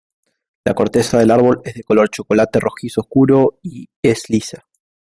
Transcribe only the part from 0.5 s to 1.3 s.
La corteza del